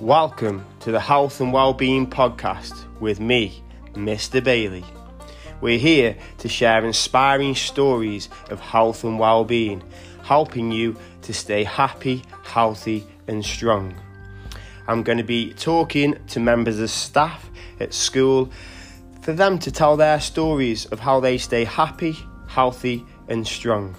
Welcome 0.00 0.66
to 0.80 0.92
the 0.92 1.00
Health 1.00 1.40
and 1.40 1.54
Wellbeing 1.54 2.10
Podcast 2.10 2.84
with 3.00 3.18
me, 3.18 3.62
Mr. 3.94 4.44
Bailey. 4.44 4.84
We're 5.62 5.78
here 5.78 6.18
to 6.36 6.50
share 6.50 6.84
inspiring 6.84 7.54
stories 7.54 8.28
of 8.50 8.60
health 8.60 9.04
and 9.04 9.18
well-being, 9.18 9.82
helping 10.22 10.70
you 10.70 10.98
to 11.22 11.32
stay 11.32 11.64
happy, 11.64 12.22
healthy 12.44 13.06
and 13.26 13.42
strong. 13.42 13.94
I'm 14.86 15.02
going 15.02 15.16
to 15.16 15.24
be 15.24 15.54
talking 15.54 16.18
to 16.26 16.40
members 16.40 16.78
of 16.78 16.90
staff 16.90 17.48
at 17.80 17.94
school 17.94 18.50
for 19.22 19.32
them 19.32 19.58
to 19.60 19.72
tell 19.72 19.96
their 19.96 20.20
stories 20.20 20.84
of 20.86 21.00
how 21.00 21.20
they 21.20 21.38
stay 21.38 21.64
happy, 21.64 22.18
healthy 22.48 23.02
and 23.28 23.46
strong. 23.46 23.96